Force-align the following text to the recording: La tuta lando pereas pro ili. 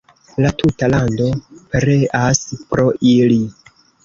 La 0.43 0.49
tuta 0.61 0.87
lando 0.93 1.27
pereas 1.75 2.41
pro 2.73 2.89
ili. 3.13 3.41